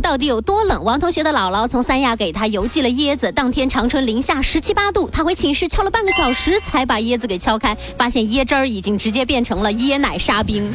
[0.00, 0.82] 到底有多冷？
[0.84, 10.72] 王同学的姥姥从三亚给他邮寄了椰子，当天长春零下十七八度，他回寝室敲了半个小时才把椰子给敲开，发现椰汁儿已经直接变成了椰奶沙冰。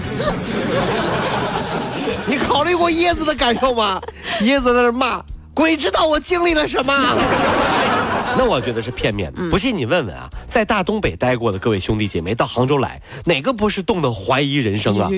[2.26, 4.02] 你考虑过椰子的感受吗？
[4.42, 5.22] 椰子在那骂，
[5.54, 6.94] 鬼知道我经历了什么。
[8.38, 15.09] 那我觉得是片面的，不信你问问啊，在大东北待过的各位兄弟姐妹，到杭州来，哪个不是冻得怀疑人生啊？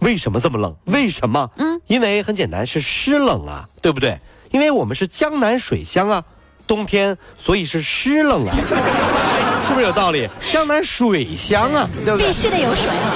[0.00, 0.74] 为什么这么冷？
[0.86, 1.48] 为什么？
[1.56, 4.18] 嗯，因为很简单，是湿冷啊，对不对？
[4.50, 6.24] 因为我们是江南水乡啊，
[6.66, 8.54] 冬天所以是湿冷啊，
[9.66, 10.28] 是不是有道理？
[10.50, 12.26] 江南水乡啊，对不对？
[12.28, 13.14] 必须得有水啊！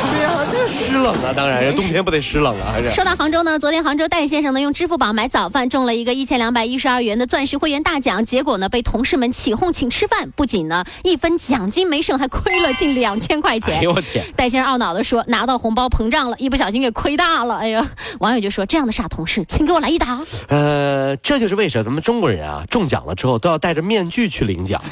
[0.68, 2.90] 湿冷啊，当然，冬天不得湿冷啊，还是。
[2.90, 13.78] 说到杭州呢，昨天杭州戴先生呢用支付宝买早饭中了一个一千两百一十二元的钻石会员大奖，结果呢被同事们起哄请吃饭，不仅呢一分奖金没剩，还亏了近两千块钱。
[13.78, 14.24] 哎呦我天！
[14.36, 17.86] 戴先生懊恼地说：“拿到红包膨胀了，一不小心给亏大了。”哎呀，
[18.20, 24.80] 网友就说：“这样的傻同事，请给我来一打。”呃，这就是为什么咱们中国人啊中奖了之后都要戴着面具去领奖。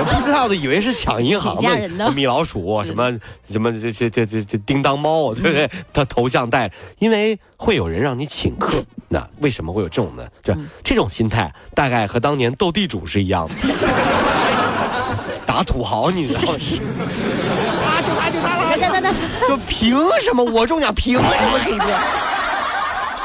[0.00, 3.10] 我不知道的，以为是抢银行的米老鼠什么
[3.48, 5.70] 什么这这这这这叮当猫，对不对？
[5.92, 8.82] 他头像带，因为会有人让你请客。
[9.08, 10.26] 那为什么会有这种呢？
[10.42, 13.54] 这这种心态大概和当年斗地主是一样的，
[15.44, 16.58] 打土豪，你知道吗？
[17.84, 19.14] 他就他就他了，等等等，
[19.48, 20.94] 就凭什么我中奖？
[20.94, 21.86] 凭什么请客？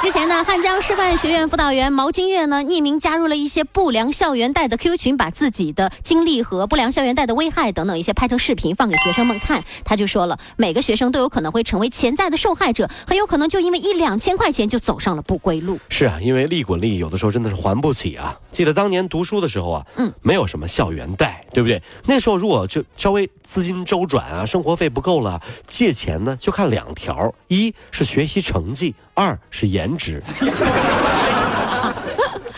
[0.06, 9.64] 之前呢，汉江师范学院辅导员毛金月呢，匿名加入了一些不良校园贷的 QQ 群，把自己的经历和不良校园贷的危害等等一些拍成视频放给学生们看。
[9.84, 15.79] 他就说了，每个学生都有可能会成为潜在的受害者，很有可能就因为一两千块钱就走上了不归路。
[15.90, 18.38] 是啊，因为利滚利，有的时候真的是还不起啊。
[18.52, 21.81] 记得当年读书的时候啊，嗯，没有什么校园贷，对不对？
[22.06, 30.22] 那时候如果就稍微资金周转啊，生活费不够了，借钱呢就看两条，一是学习成绩，二是颜值，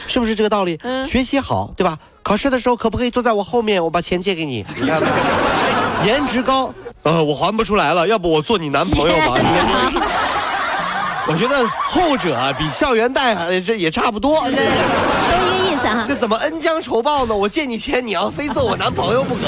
[0.07, 0.79] 是不是这个道理？
[1.05, 1.97] 学习好，对吧？
[2.23, 4.65] 考试的时候可不可以坐在我后面，我把钱借给你？
[4.81, 5.01] 你看，
[6.05, 9.35] 颜值高，呃，我还不出来了，要不我做你男朋友吧？
[11.29, 14.39] 我觉得后者啊，比校园贷啊，这也差不多。
[14.41, 17.35] 都一个意思哈这怎么恩将仇报呢？
[17.35, 19.41] 我借你钱，你要非做我男朋友不可。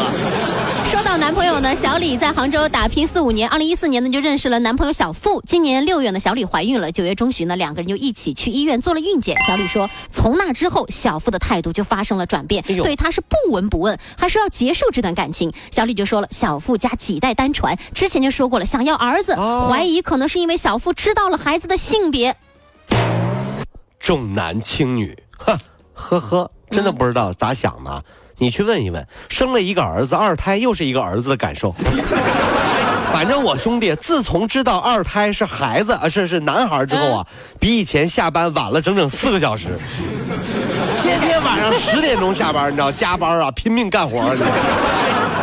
[0.85, 5.41] 说到男朋友呢，小李在杭州打拼四五年，二零一四年呢就认识了男朋友小付。
[5.45, 9.37] 今年六月呢，小李怀孕了，九月中旬呢，两个人就一起去医院做了孕检。
[9.43, 15.53] 小李说，从那之后，小付的态度就发生了转变，对他是不闻不问，还说要结束这段感情。
[15.71, 22.35] 小李就说了，小付家几代单传，之前就说过了，想要儿子，怀疑可能是因为小付知道了孩子的性别，
[23.99, 25.57] 重男轻女，哼。
[26.01, 28.05] 呵呵，真的不知道咋想的，
[28.39, 29.05] 你去问一问。
[29.29, 31.73] 生了一个儿子，二胎又是一个儿子的感受。
[33.13, 37.27] 反正我兄弟自从知道二胎是孩子啊，是是男孩之后啊，
[37.59, 39.69] 比以前下班晚了整整四个小时。
[41.03, 44.47] 天天晚上十点钟下班，你知道加班啊，拼命干活，你知道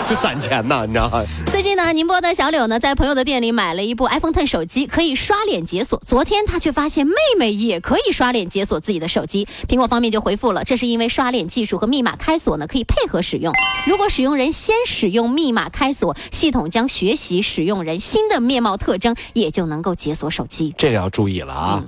[0.09, 1.25] 就攒钱呢，你知道
[1.67, 6.01] 近呢，宁波的小柳呢，在朋友的店里买了一部 iPhone Ten 手机，可以刷脸解锁。
[6.07, 9.49] 昨天他却发现妹妹也可以刷脸解锁自己的手机。
[9.67, 13.53] 苹果方面就回复了，这是因为刷脸技术和密码开锁呢可以配合使用。
[13.85, 20.73] 如果使用人先使用密码开锁，系统将学习使用人新的面貌特征，也就能够解锁手机。
[20.79, 21.85] 这个要注意了啊！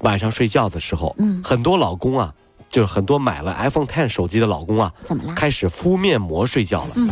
[0.00, 2.34] 晚上睡觉的时候，嗯，很多老公啊。
[2.70, 5.34] 就是很多买了 iPhone Ten 手机的老公啊，怎么了？
[5.34, 6.90] 开始敷面膜睡觉了。
[6.96, 7.08] 嗯，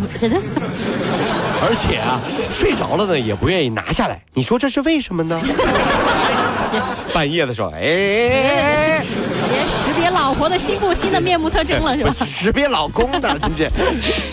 [1.65, 2.21] 而且啊，
[2.53, 4.21] 睡着了呢也不愿意拿下来。
[4.35, 5.41] 你说这是为什么呢？
[7.15, 9.05] 半夜的时候，哎。
[9.49, 12.13] 别识别老婆的新不新的面目特征了是吧？
[12.25, 13.71] 识别老公的，听见？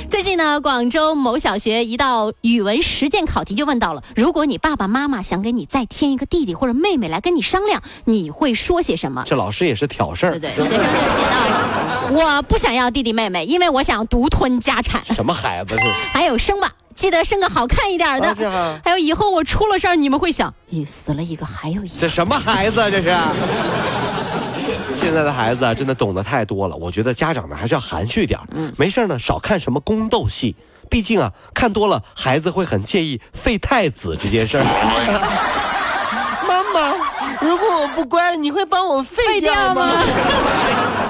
[0.07, 9.23] 最近呢，广州某小学一道语文实践考题就问到了：如果你爸爸妈妈想给你再添一个弟弟或者妹妹来跟你商量，你会说些什么？
[9.25, 10.31] 这老师也是挑事儿。
[10.39, 15.03] 对对，学生就写到了：我不想要弟弟妹妹，因为我想独吞家产。
[15.13, 15.83] 什么孩子是？
[16.13, 18.35] 还有生吧，记得生个好看一点的。
[18.83, 21.95] 还有以后我出了事儿，你们会想：咦，死了一个还有一个。
[21.97, 22.89] 这什么孩子啊？
[22.89, 23.15] 这是？
[24.99, 26.75] 现在的孩子啊，真的懂得太多了。
[26.75, 30.57] 我觉得家长呢还是要含蓄点嗯，没事呢少看什么宫斗戏，
[30.89, 34.63] 毕竟啊看多了孩子会很介意废太子这件事儿。
[36.45, 36.93] 妈妈，
[37.39, 39.89] 如果我不乖，你会帮我废掉吗？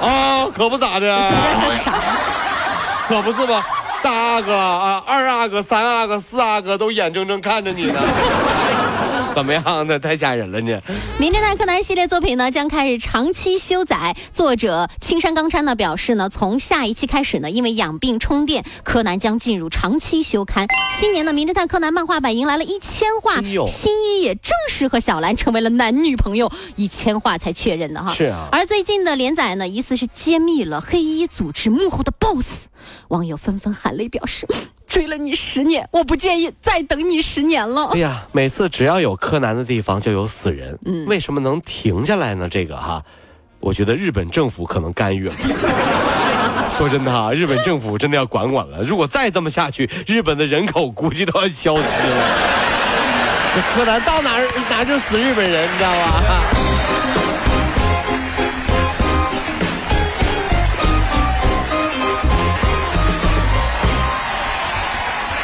[0.02, 1.32] 啊， 可不咋的，
[3.08, 3.64] 可不是吗？
[4.10, 8.00] 大阿哥啊，二阿哥、三阿哥、四阿哥都眼睁睁看着你呢。
[9.34, 9.98] 怎么样那？
[9.98, 10.80] 太吓人了呢！
[11.20, 14.16] 《名侦探柯南》系列作品呢将开始长期休载。
[14.32, 20.66] 作者青山刚昌呢表示呢，从下一期开始呢，因为养病充电，柯南将进入长期休刊。
[20.98, 28.12] 今年呢，《名侦探柯南》漫画版迎来了一千话哎呦，新一也正式和小兰成为了男女朋友，一千话才确认的哈。
[28.14, 32.66] 是啊而最近的连载呢，疑似是揭秘了黑衣组织幕后的 BOSS，
[33.08, 34.46] 网友纷纷含泪表示。
[34.90, 38.00] 追了你十年，我不介意再等你十年了哎。
[38.00, 42.48] 呀，每次只要有柯南的地方就有死人，嗯为什么能停下来呢？
[42.48, 43.02] 这个哈，
[43.60, 45.34] 我觉得日本政府可能干预了。
[46.76, 48.82] 说真的哈，日本政府真的要管管了。
[48.82, 52.24] 如果再这么下去，日本的人口估计都要消失了。
[53.54, 56.59] 这柯南到哪儿哪儿就死日本人，你知道吧？